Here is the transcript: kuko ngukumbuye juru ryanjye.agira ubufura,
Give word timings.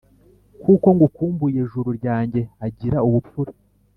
kuko 0.63 0.87
ngukumbuye 0.95 1.59
juru 1.71 1.89
ryanjye.agira 1.99 2.97
ubufura, 3.07 3.51